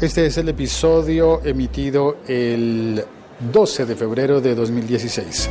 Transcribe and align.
Este 0.00 0.26
es 0.26 0.36
el 0.36 0.50
episodio 0.50 1.42
emitido 1.44 2.18
el 2.28 3.02
12 3.52 3.86
de 3.86 3.96
febrero 3.96 4.40
de 4.42 4.54
2016. 4.54 5.48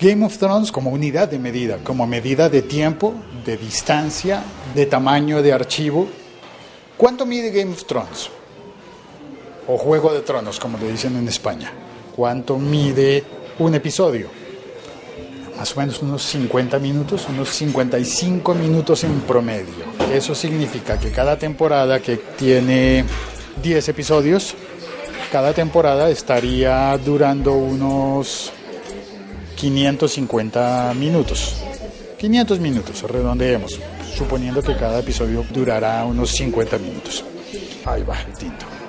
Game 0.00 0.24
of 0.24 0.38
Thrones 0.38 0.72
como 0.72 0.90
unidad 0.90 1.28
de 1.28 1.38
medida, 1.38 1.76
como 1.84 2.06
medida 2.06 2.48
de 2.48 2.62
tiempo, 2.62 3.12
de 3.44 3.58
distancia, 3.58 4.42
de 4.74 4.86
tamaño 4.86 5.42
de 5.42 5.52
archivo. 5.52 6.08
¿Cuánto 6.96 7.26
mide 7.26 7.50
Game 7.50 7.72
of 7.72 7.84
Thrones? 7.84 8.30
O 9.68 9.76
Juego 9.76 10.14
de 10.14 10.20
Tronos, 10.20 10.58
como 10.58 10.78
le 10.78 10.90
dicen 10.90 11.16
en 11.16 11.28
España. 11.28 11.70
¿Cuánto 12.14 12.58
mide 12.58 13.24
un 13.58 13.74
episodio? 13.74 14.28
Más 15.56 15.76
o 15.76 15.80
menos 15.80 16.00
unos 16.02 16.22
50 16.22 16.78
minutos, 16.78 17.26
unos 17.28 17.50
55 17.50 18.54
minutos 18.54 19.04
en 19.04 19.20
promedio. 19.20 19.84
Eso 20.12 20.34
significa 20.34 20.98
que 20.98 21.10
cada 21.10 21.38
temporada 21.38 22.00
que 22.00 22.16
tiene 22.16 23.04
10 23.62 23.88
episodios, 23.90 24.54
cada 25.30 25.52
temporada 25.52 26.08
estaría 26.10 26.96
durando 26.98 27.52
unos 27.54 28.52
550 29.56 30.94
minutos. 30.94 31.56
500 32.18 32.60
minutos, 32.60 33.02
redondeemos, 33.02 33.78
suponiendo 34.14 34.62
que 34.62 34.76
cada 34.76 35.00
episodio 35.00 35.44
durará 35.52 36.04
unos 36.04 36.30
50 36.30 36.78
minutos. 36.78 37.24
Ahí 37.84 38.02
va 38.02 38.20
el 38.20 38.32
tinto. 38.32 38.79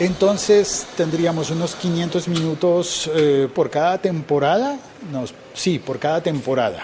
Entonces 0.00 0.86
tendríamos 0.96 1.50
unos 1.50 1.74
500 1.74 2.26
minutos 2.28 3.10
eh, 3.14 3.50
por 3.54 3.68
cada 3.68 3.98
temporada. 3.98 4.78
No, 5.12 5.24
sí, 5.52 5.78
por 5.78 5.98
cada 5.98 6.22
temporada. 6.22 6.82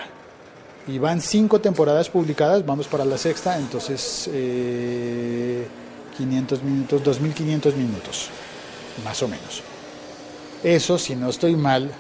Y 0.87 0.99
van 0.99 1.23
cinco 1.23 1.59
temporadas 1.59 2.11
publicadas, 2.11 2.65
vamos 2.65 2.87
para 2.87 3.07
la 3.07 3.17
sexta, 3.17 3.59
entonces 3.59 4.29
eh, 4.31 5.67
500 6.19 6.63
minutos, 6.63 7.03
2500 7.03 7.75
minutos, 7.75 8.29
más 9.03 9.21
o 9.23 9.29
menos. 9.29 9.63
Eso, 10.63 10.99
si 10.99 11.17
no 11.17 11.31
estoy 11.31 11.57
mal, 11.57 11.91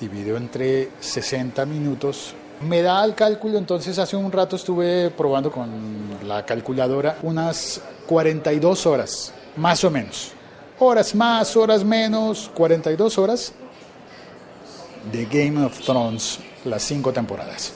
dividido 0.00 0.36
entre 0.36 0.90
60 0.98 1.64
minutos, 1.64 2.34
me 2.68 2.82
da 2.82 3.04
el 3.04 3.14
cálculo, 3.14 3.56
entonces 3.56 3.98
hace 4.00 4.16
un 4.16 4.32
rato 4.32 4.56
estuve 4.56 5.10
probando 5.10 5.50
con 5.50 5.70
la 6.26 6.44
calculadora 6.44 7.18
unas 7.22 7.80
42 8.06 8.84
horas, 8.84 9.32
más 9.56 9.82
o 9.84 9.90
menos 9.90 10.35
horas 10.78 11.14
más, 11.14 11.56
horas 11.56 11.84
menos, 11.84 12.50
42 12.54 13.18
horas 13.18 13.52
de 15.10 15.24
Game 15.26 15.64
of 15.64 15.78
Thrones, 15.80 16.38
las 16.64 16.82
cinco 16.82 17.12
temporadas. 17.12 17.72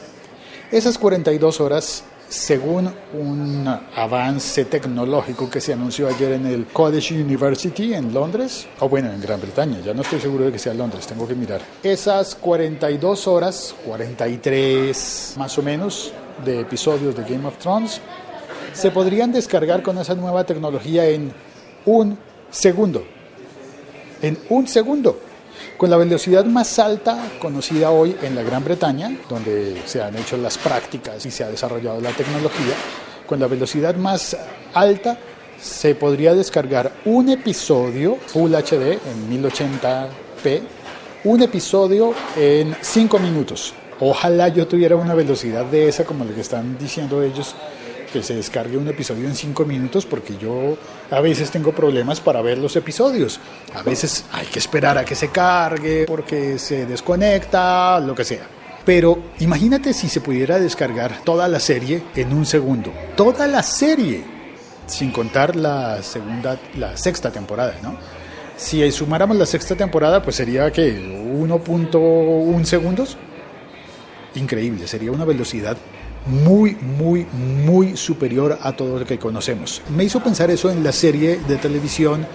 Esas 0.70 0.98
42 0.98 1.60
horas, 1.60 2.04
según 2.28 2.92
un 3.12 3.66
avance 3.96 4.64
tecnológico 4.64 5.48
que 5.50 5.60
se 5.60 5.72
anunció 5.72 6.08
ayer 6.08 6.32
en 6.32 6.46
el 6.46 6.66
College 6.66 7.20
University 7.22 7.94
en 7.94 8.12
Londres, 8.12 8.66
o 8.80 8.88
bueno, 8.88 9.10
en 9.12 9.20
Gran 9.20 9.40
Bretaña, 9.40 9.80
ya 9.80 9.94
no 9.94 10.02
estoy 10.02 10.20
seguro 10.20 10.44
de 10.44 10.52
que 10.52 10.58
sea 10.58 10.74
Londres, 10.74 11.06
tengo 11.06 11.26
que 11.26 11.34
mirar. 11.34 11.60
Esas 11.82 12.34
42 12.34 13.26
horas, 13.26 13.74
43 13.86 15.34
más 15.38 15.58
o 15.58 15.62
menos, 15.62 16.12
de 16.44 16.60
episodios 16.60 17.16
de 17.16 17.22
Game 17.24 17.46
of 17.46 17.58
Thrones, 17.58 18.00
se 18.72 18.90
podrían 18.90 19.32
descargar 19.32 19.82
con 19.82 19.98
esa 19.98 20.14
nueva 20.14 20.44
tecnología 20.44 21.06
en 21.06 21.32
un 21.84 22.16
segundo. 22.50 23.04
En 24.22 24.38
un 24.50 24.66
segundo. 24.66 25.20
Con 25.76 25.90
la 25.90 25.96
velocidad 25.96 26.44
más 26.44 26.78
alta 26.78 27.30
conocida 27.40 27.90
hoy 27.90 28.14
en 28.22 28.34
la 28.34 28.42
Gran 28.42 28.64
Bretaña, 28.64 29.16
donde 29.28 29.82
se 29.86 30.02
han 30.02 30.16
hecho 30.16 30.36
las 30.36 30.58
prácticas 30.58 31.24
y 31.24 31.30
se 31.30 31.44
ha 31.44 31.48
desarrollado 31.48 32.00
la 32.00 32.10
tecnología, 32.10 32.74
con 33.26 33.40
la 33.40 33.46
velocidad 33.46 33.94
más 33.94 34.36
alta 34.74 35.18
se 35.60 35.94
podría 35.94 36.34
descargar 36.34 36.92
un 37.04 37.28
episodio 37.28 38.16
Full 38.26 38.52
HD 38.54 38.92
en 38.92 39.42
1080p, 39.42 40.60
un 41.24 41.42
episodio 41.42 42.14
en 42.36 42.74
5 42.80 43.18
minutos. 43.18 43.74
Ojalá 44.00 44.48
yo 44.48 44.66
tuviera 44.66 44.96
una 44.96 45.14
velocidad 45.14 45.66
de 45.66 45.88
esa 45.88 46.04
como 46.04 46.24
la 46.24 46.32
que 46.32 46.40
están 46.40 46.78
diciendo 46.78 47.22
ellos 47.22 47.54
que 48.12 48.22
se 48.22 48.34
descargue 48.34 48.76
un 48.76 48.88
episodio 48.88 49.26
en 49.26 49.34
cinco 49.34 49.64
minutos 49.64 50.06
porque 50.06 50.36
yo 50.36 50.76
a 51.10 51.20
veces 51.20 51.50
tengo 51.50 51.72
problemas 51.72 52.20
para 52.20 52.42
ver 52.42 52.58
los 52.58 52.76
episodios. 52.76 53.40
A 53.74 53.82
veces 53.82 54.24
hay 54.32 54.46
que 54.46 54.58
esperar 54.58 54.98
a 54.98 55.04
que 55.04 55.14
se 55.14 55.28
cargue 55.28 56.04
porque 56.06 56.58
se 56.58 56.86
desconecta, 56.86 58.00
lo 58.00 58.14
que 58.14 58.24
sea. 58.24 58.46
Pero 58.84 59.22
imagínate 59.40 59.92
si 59.92 60.08
se 60.08 60.20
pudiera 60.20 60.58
descargar 60.58 61.22
toda 61.24 61.48
la 61.48 61.60
serie 61.60 62.02
en 62.14 62.32
un 62.32 62.46
segundo. 62.46 62.92
Toda 63.16 63.46
la 63.46 63.62
serie, 63.62 64.24
sin 64.86 65.12
contar 65.12 65.54
la 65.54 66.02
segunda, 66.02 66.58
la 66.76 66.96
sexta 66.96 67.30
temporada, 67.30 67.76
¿no? 67.82 67.96
Si 68.56 68.90
sumáramos 68.92 69.36
la 69.36 69.46
sexta 69.46 69.74
temporada, 69.74 70.22
pues 70.22 70.36
sería 70.36 70.70
que 70.70 71.00
1.1 71.00 72.64
segundos. 72.64 73.16
Increíble, 74.34 74.86
sería 74.86 75.10
una 75.10 75.24
velocidad 75.24 75.76
muy, 76.26 76.76
muy, 76.76 77.26
muy 77.32 77.96
superior 77.96 78.58
a 78.62 78.72
todo 78.72 78.98
lo 78.98 79.04
que 79.04 79.18
conocemos. 79.18 79.82
Me 79.94 80.04
hizo 80.04 80.22
pensar 80.22 80.50
eso 80.50 80.70
en 80.70 80.84
la 80.84 80.92
serie 80.92 81.40
de 81.46 81.56
televisión 81.56 82.26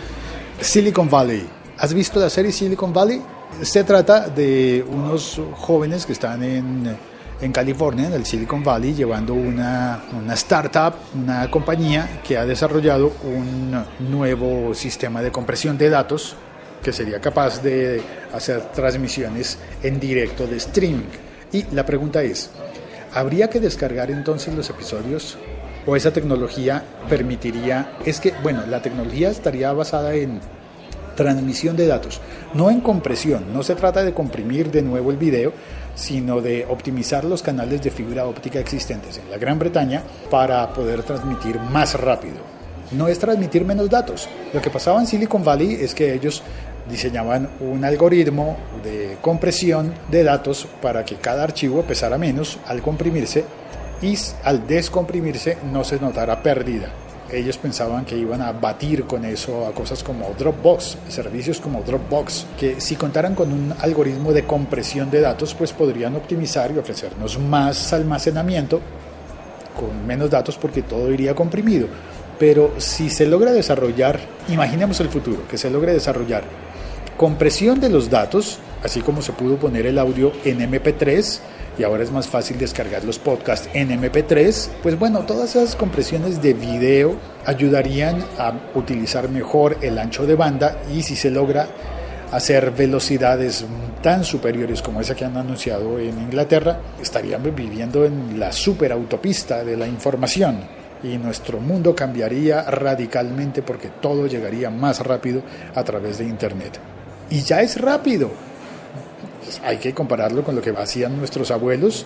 Silicon 0.60 1.10
Valley. 1.10 1.48
¿Has 1.78 1.94
visto 1.94 2.20
la 2.20 2.30
serie 2.30 2.52
Silicon 2.52 2.94
Valley? 2.94 3.22
Se 3.62 3.84
trata 3.84 4.30
de 4.30 4.86
unos 4.90 5.40
jóvenes 5.54 6.06
que 6.06 6.14
están 6.14 6.44
en, 6.44 6.98
en 7.42 7.52
California, 7.52 8.08
en 8.08 8.14
el 8.14 8.26
Silicon 8.26 8.64
Valley, 8.64 8.94
llevando 8.94 9.34
una, 9.34 10.04
una 10.18 10.34
startup, 10.34 10.94
una 11.14 11.50
compañía 11.52 12.22
que 12.26 12.38
ha 12.38 12.46
desarrollado 12.46 13.14
un 13.24 13.84
nuevo 14.10 14.74
sistema 14.74 15.22
de 15.22 15.32
compresión 15.32 15.78
de 15.78 15.90
datos 15.90 16.36
que 16.82 16.94
sería 16.94 17.20
capaz 17.20 17.64
de 17.64 18.02
hacer 18.32 18.62
transmisiones 18.72 19.58
en 19.82 20.00
directo 20.00 20.46
de 20.46 20.58
streaming. 20.58 21.10
Y 21.52 21.64
la 21.72 21.86
pregunta 21.86 22.22
es, 22.22 22.52
¿Habría 23.16 23.50
que 23.50 23.62
descargar 23.62 24.12
entonces 24.12 24.54
los 24.54 24.70
episodios? 24.70 25.38
¿O 25.86 25.96
esa 25.96 26.12
tecnología 26.12 26.84
permitiría, 27.08 27.94
es 28.06 28.20
que, 28.20 28.34
bueno, 28.44 28.66
la 28.68 28.82
tecnología 28.82 29.30
estaría 29.30 29.72
basada 29.72 30.14
en 30.16 30.42
transmisión 31.16 31.78
de 31.78 31.88
datos, 31.88 32.20
no 32.54 32.70
en 32.70 32.82
compresión, 32.82 33.54
no 33.54 33.64
se 33.64 33.76
trata 33.76 34.04
de 34.04 34.14
comprimir 34.14 34.70
de 34.70 34.82
nuevo 34.82 35.12
el 35.12 35.18
video, 35.18 35.54
sino 35.96 36.42
de 36.42 36.66
optimizar 36.70 37.24
los 37.24 37.42
canales 37.42 37.82
de 37.82 37.90
fibra 37.90 38.26
óptica 38.26 38.60
existentes 38.60 39.18
en 39.18 39.32
la 39.32 39.38
Gran 39.38 39.60
Bretaña 39.60 40.04
para 40.30 40.74
poder 40.74 41.02
transmitir 41.04 41.58
más 41.58 41.98
rápido. 41.98 42.40
No 42.92 43.08
es 43.08 43.18
transmitir 43.18 43.64
menos 43.64 43.90
datos. 43.90 44.28
Lo 44.54 44.62
que 44.62 44.70
pasaba 44.70 45.00
en 45.00 45.08
Silicon 45.08 45.42
Valley 45.42 45.76
es 45.76 45.96
que 45.96 46.14
ellos 46.14 46.44
diseñaban 46.90 47.50
un 47.60 47.84
algoritmo 47.84 48.58
de 48.84 49.18
compresión 49.22 49.94
de 50.12 50.24
datos 50.24 50.68
para 50.82 51.04
que 51.04 51.16
cada 51.16 51.44
archivo 51.44 51.82
pesara 51.84 52.18
menos 52.18 52.60
al 52.68 52.82
comprimirse 52.82 53.46
y 54.02 54.16
al 54.44 54.68
descomprimirse 54.68 55.58
no 55.72 55.84
se 55.84 56.00
notara 56.00 56.42
pérdida. 56.44 56.90
Ellos 57.32 57.58
pensaban 57.58 58.06
que 58.06 58.16
iban 58.16 58.42
a 58.42 58.52
batir 58.52 59.06
con 59.06 59.26
eso 59.26 59.66
a 59.66 59.72
cosas 59.72 60.04
como 60.04 60.30
Dropbox, 60.38 60.98
servicios 61.10 61.60
como 61.60 61.82
Dropbox, 61.82 62.46
que 62.58 62.80
si 62.80 62.96
contaran 62.96 63.34
con 63.34 63.52
un 63.52 63.74
algoritmo 63.82 64.32
de 64.32 64.46
compresión 64.46 65.10
de 65.10 65.22
datos, 65.22 65.56
pues 65.56 65.74
podrían 65.74 66.16
optimizar 66.16 66.72
y 66.72 66.78
ofrecernos 66.78 67.40
más 67.40 67.94
almacenamiento 67.94 68.80
con 69.76 70.06
menos 70.06 70.30
datos 70.30 70.56
porque 70.58 70.84
todo 70.84 71.12
iría 71.12 71.34
comprimido. 71.34 71.88
Pero 72.38 72.74
si 72.78 73.10
se 73.10 73.26
logra 73.26 73.52
desarrollar, 73.52 74.20
imaginemos 74.50 75.00
el 75.00 75.10
futuro, 75.10 75.48
que 75.50 75.58
se 75.58 75.72
logre 75.72 75.94
desarrollar 75.94 76.44
compresión 77.18 77.80
de 77.80 77.90
los 77.90 78.10
datos, 78.10 78.60
así 78.84 79.02
como 79.02 79.22
se 79.22 79.34
pudo 79.34 79.58
poner 79.58 79.86
el 79.86 79.98
audio 80.00 80.32
en 80.44 80.60
MP3 80.60 81.40
y 81.78 81.84
ahora 81.84 82.04
es 82.04 82.12
más 82.12 82.28
fácil 82.28 82.58
descargar 82.58 83.04
los 83.04 83.20
podcasts 83.20 83.70
en 83.74 83.90
MP3, 83.90 84.70
pues 84.82 84.98
bueno, 84.98 85.26
todas 85.26 85.56
esas 85.56 85.76
compresiones 85.76 86.42
de 86.42 86.54
video 86.54 87.16
ayudarían 87.46 88.24
a 88.38 88.54
utilizar 88.76 89.30
mejor 89.30 89.78
el 89.82 89.98
ancho 89.98 90.26
de 90.26 90.36
banda 90.36 90.78
y 90.94 91.04
si 91.04 91.16
se 91.16 91.30
logra 91.30 91.68
hacer 92.32 92.72
velocidades 92.72 93.66
tan 94.02 94.24
superiores 94.24 94.82
como 94.82 95.02
esa 95.02 95.16
que 95.16 95.26
han 95.26 95.38
anunciado 95.38 96.00
en 96.00 96.20
Inglaterra, 96.20 96.80
estaríamos 97.02 97.54
viviendo 97.54 98.06
en 98.06 98.40
la 98.40 98.52
superautopista 98.52 99.64
de 99.64 99.78
la 99.78 99.88
información 99.88 100.60
y 101.04 101.18
nuestro 101.18 101.60
mundo 101.60 101.96
cambiaría 101.96 102.64
radicalmente 102.64 103.62
porque 103.62 103.90
todo 104.02 104.28
llegaría 104.28 104.70
más 104.70 105.00
rápido 105.00 105.44
a 105.76 105.84
través 105.84 106.18
de 106.18 106.26
Internet 106.26 106.95
y 107.30 107.42
ya 107.42 107.62
es 107.62 107.80
rápido. 107.80 108.32
Pues 109.44 109.62
hay 109.64 109.78
que 109.78 109.94
compararlo 109.94 110.44
con 110.44 110.56
lo 110.56 110.62
que 110.62 110.72
hacían 110.72 111.18
nuestros 111.18 111.52
abuelos. 111.52 112.06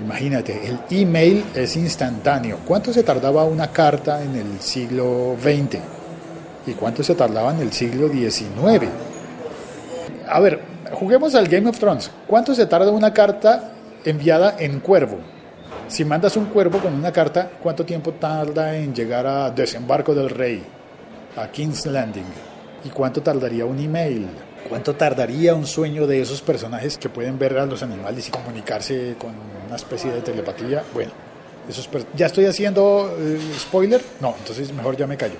Imagínate, 0.00 0.66
el 0.66 0.78
email 0.90 1.44
es 1.54 1.76
instantáneo. 1.76 2.58
¿Cuánto 2.64 2.92
se 2.92 3.02
tardaba 3.02 3.44
una 3.44 3.70
carta 3.70 4.22
en 4.22 4.34
el 4.36 4.60
siglo 4.60 5.36
XX? 5.40 5.78
¿Y 6.66 6.72
cuánto 6.72 7.02
se 7.02 7.14
tardaba 7.14 7.52
en 7.52 7.60
el 7.60 7.72
siglo 7.72 8.08
XIX? 8.08 8.88
A 10.28 10.40
ver, 10.40 10.60
juguemos 10.92 11.34
al 11.34 11.48
Game 11.48 11.68
of 11.68 11.78
Thrones. 11.78 12.10
¿Cuánto 12.26 12.54
se 12.54 12.66
tarda 12.66 12.90
una 12.90 13.12
carta 13.12 13.72
enviada 14.04 14.56
en 14.58 14.80
cuervo? 14.80 15.18
Si 15.88 16.04
mandas 16.04 16.36
un 16.36 16.46
cuervo 16.46 16.78
con 16.78 16.94
una 16.94 17.12
carta, 17.12 17.50
¿cuánto 17.62 17.84
tiempo 17.84 18.12
tarda 18.12 18.76
en 18.76 18.94
llegar 18.94 19.26
a 19.26 19.50
Desembarco 19.50 20.14
del 20.14 20.30
Rey, 20.30 20.62
a 21.36 21.48
King's 21.48 21.86
Landing? 21.86 22.51
¿Y 22.84 22.90
cuánto 22.90 23.22
tardaría 23.22 23.64
un 23.64 23.78
email? 23.78 24.26
¿Cuánto 24.68 24.94
tardaría 24.94 25.54
un 25.54 25.66
sueño 25.66 26.06
de 26.06 26.20
esos 26.20 26.40
personajes 26.40 26.96
que 26.98 27.08
pueden 27.08 27.38
ver 27.38 27.58
a 27.58 27.66
los 27.66 27.82
animales 27.82 28.28
y 28.28 28.30
comunicarse 28.30 29.16
con 29.18 29.32
una 29.66 29.76
especie 29.76 30.10
de 30.10 30.22
telepatía? 30.22 30.82
Bueno, 30.94 31.12
eso 31.68 31.82
¿ya 32.16 32.26
estoy 32.26 32.46
haciendo 32.46 33.14
eh, 33.18 33.38
spoiler? 33.58 34.00
No, 34.20 34.34
entonces 34.38 34.72
mejor 34.72 34.96
ya 34.96 35.06
me 35.06 35.16
callo. 35.16 35.36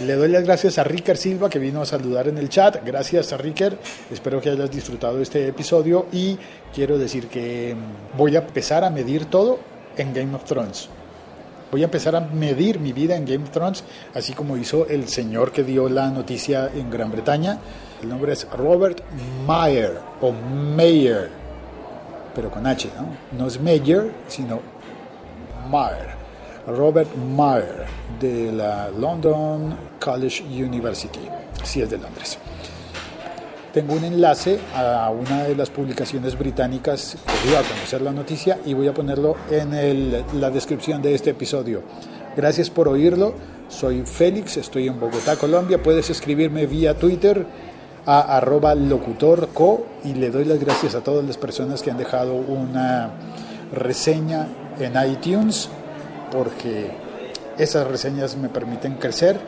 Le 0.00 0.14
doy 0.14 0.28
las 0.28 0.44
gracias 0.44 0.78
a 0.78 0.84
Ricker 0.84 1.16
Silva 1.16 1.50
que 1.50 1.58
vino 1.58 1.82
a 1.82 1.86
saludar 1.86 2.26
en 2.28 2.38
el 2.38 2.48
chat. 2.48 2.84
Gracias 2.84 3.32
a 3.32 3.36
Ricker. 3.36 3.76
Espero 4.10 4.40
que 4.40 4.50
hayas 4.50 4.70
disfrutado 4.70 5.20
este 5.20 5.48
episodio 5.48 6.06
y 6.12 6.38
quiero 6.74 6.98
decir 6.98 7.28
que 7.28 7.74
mm, 7.74 8.16
voy 8.16 8.36
a 8.36 8.40
empezar 8.40 8.84
a 8.84 8.90
medir 8.90 9.26
todo 9.26 9.58
en 9.96 10.14
Game 10.14 10.34
of 10.34 10.44
Thrones. 10.44 10.88
Voy 11.72 11.80
a 11.80 11.86
empezar 11.86 12.14
a 12.14 12.20
medir 12.20 12.78
mi 12.80 12.92
vida 12.92 13.16
en 13.16 13.24
Game 13.24 13.44
of 13.44 13.50
Thrones, 13.50 13.82
así 14.12 14.34
como 14.34 14.58
hizo 14.58 14.86
el 14.88 15.08
señor 15.08 15.52
que 15.52 15.64
dio 15.64 15.88
la 15.88 16.10
noticia 16.10 16.70
en 16.74 16.90
Gran 16.90 17.10
Bretaña. 17.10 17.60
El 18.02 18.10
nombre 18.10 18.34
es 18.34 18.46
Robert 18.50 19.00
Mayer 19.46 19.98
o 20.20 20.32
Mayer, 20.32 21.30
pero 22.34 22.50
con 22.50 22.66
H, 22.66 22.90
¿no? 22.94 23.38
No 23.38 23.46
es 23.48 23.58
Mayer, 23.58 24.12
sino 24.28 24.60
Mayer. 25.70 26.10
Robert 26.66 27.08
Mayer 27.16 27.86
de 28.20 28.52
la 28.52 28.90
London 28.90 29.74
College 29.98 30.42
University, 30.42 31.26
si 31.64 31.80
es 31.80 31.88
de 31.88 31.96
Londres. 31.96 32.36
Tengo 33.72 33.94
un 33.94 34.04
enlace 34.04 34.58
a 34.74 35.10
una 35.10 35.44
de 35.44 35.56
las 35.56 35.70
publicaciones 35.70 36.38
británicas 36.38 37.16
que 37.24 37.48
dio 37.48 37.58
a 37.58 37.62
conocer 37.62 38.02
la 38.02 38.12
noticia 38.12 38.58
y 38.66 38.74
voy 38.74 38.86
a 38.86 38.92
ponerlo 38.92 39.34
en 39.50 40.12
la 40.38 40.50
descripción 40.50 41.00
de 41.00 41.14
este 41.14 41.30
episodio. 41.30 41.82
Gracias 42.36 42.68
por 42.68 42.88
oírlo. 42.88 43.32
Soy 43.68 44.02
Félix, 44.02 44.58
estoy 44.58 44.88
en 44.88 45.00
Bogotá, 45.00 45.36
Colombia. 45.36 45.82
Puedes 45.82 46.10
escribirme 46.10 46.66
vía 46.66 46.98
Twitter 46.98 47.46
a 48.04 48.36
arroba 48.36 48.74
locutorco 48.74 49.86
y 50.04 50.12
le 50.14 50.30
doy 50.30 50.44
las 50.44 50.60
gracias 50.60 50.94
a 50.94 51.00
todas 51.00 51.24
las 51.24 51.38
personas 51.38 51.82
que 51.82 51.90
han 51.90 51.96
dejado 51.96 52.34
una 52.34 53.10
reseña 53.72 54.48
en 54.78 54.92
iTunes 55.10 55.70
porque 56.30 56.90
esas 57.56 57.86
reseñas 57.86 58.36
me 58.36 58.50
permiten 58.50 58.96
crecer 58.96 59.40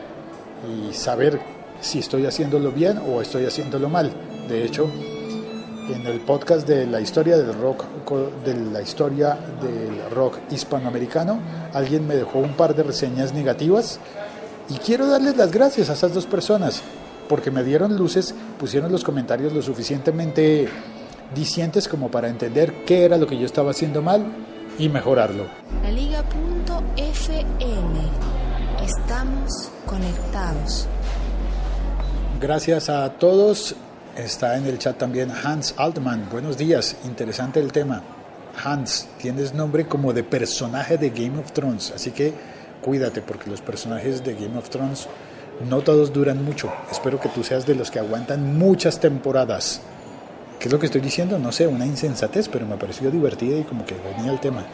y 0.67 0.93
saber 0.93 1.54
si 1.85 1.99
estoy 1.99 2.25
haciéndolo 2.25 2.71
bien 2.71 2.99
o 3.07 3.21
estoy 3.21 3.45
haciéndolo 3.45 3.89
mal. 3.89 4.11
De 4.49 4.65
hecho, 4.65 4.89
en 5.93 6.07
el 6.07 6.19
podcast 6.21 6.67
de 6.67 6.87
la 6.87 6.99
historia 6.99 7.37
del 7.37 7.53
rock 7.53 7.85
de 8.43 8.55
la 8.71 8.81
historia 8.81 9.37
del 9.61 10.09
rock 10.11 10.39
hispanoamericano, 10.51 11.39
alguien 11.73 12.07
me 12.07 12.15
dejó 12.15 12.39
un 12.39 12.53
par 12.53 12.75
de 12.75 12.83
reseñas 12.83 13.33
negativas 13.33 13.99
y 14.67 14.75
quiero 14.75 15.07
darles 15.07 15.37
las 15.37 15.51
gracias 15.51 15.89
a 15.89 15.93
esas 15.93 16.13
dos 16.13 16.25
personas 16.25 16.81
porque 17.29 17.51
me 17.51 17.63
dieron 17.63 17.95
luces, 17.95 18.33
pusieron 18.59 18.91
los 18.91 19.03
comentarios 19.03 19.53
lo 19.53 19.61
suficientemente 19.61 20.67
dicientes 21.35 21.87
como 21.87 22.09
para 22.09 22.29
entender 22.29 22.83
qué 22.85 23.05
era 23.05 23.17
lo 23.17 23.27
que 23.27 23.37
yo 23.37 23.45
estaba 23.45 23.71
haciendo 23.71 24.01
mal 24.01 24.25
y 24.79 24.89
mejorarlo. 24.89 25.45
La 25.83 25.91
Liga.fm. 25.91 27.45
Estamos 28.83 29.69
conectados. 29.85 30.87
Gracias 32.39 32.89
a 32.89 33.09
todos. 33.13 33.75
Está 34.17 34.57
en 34.57 34.65
el 34.65 34.77
chat 34.77 34.97
también 34.97 35.31
Hans 35.31 35.73
Altman. 35.77 36.27
Buenos 36.29 36.57
días. 36.57 36.97
Interesante 37.05 37.61
el 37.61 37.71
tema. 37.71 38.01
Hans, 38.61 39.07
tienes 39.19 39.53
nombre 39.53 39.87
como 39.87 40.11
de 40.11 40.23
personaje 40.23 40.97
de 40.97 41.09
Game 41.11 41.39
of 41.39 41.51
Thrones, 41.53 41.91
así 41.95 42.11
que 42.11 42.33
cuídate 42.81 43.21
porque 43.21 43.49
los 43.49 43.61
personajes 43.61 44.23
de 44.23 44.33
Game 44.33 44.57
of 44.57 44.69
Thrones 44.69 45.07
no 45.69 45.81
todos 45.81 46.11
duran 46.13 46.43
mucho. 46.43 46.71
Espero 46.91 47.19
que 47.19 47.29
tú 47.29 47.43
seas 47.43 47.65
de 47.65 47.75
los 47.75 47.89
que 47.89 47.99
aguantan 47.99 48.57
muchas 48.57 48.99
temporadas. 48.99 49.81
¿Qué 50.59 50.67
es 50.67 50.71
lo 50.71 50.79
que 50.79 50.85
estoy 50.85 51.01
diciendo? 51.01 51.39
No 51.39 51.51
sé, 51.51 51.67
una 51.67 51.85
insensatez, 51.85 52.49
pero 52.49 52.65
me 52.65 52.77
pareció 52.77 53.11
divertida 53.11 53.57
y 53.57 53.63
como 53.63 53.85
que 53.85 53.95
venía 53.95 54.31
el 54.31 54.39
tema. 54.39 54.65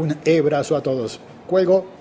Un 0.00 0.16
e-brazo 0.24 0.76
a 0.76 0.80
todos. 0.80 1.20
Cuelgo. 1.46 1.99